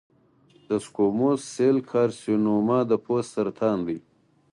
د 0.69 0.69
سکوموس 0.85 1.41
سیل 1.55 1.77
کارسینوما 1.91 2.79
د 2.89 2.91
پوست 3.03 3.29
سرطان 3.35 3.77
دی. 3.87 3.97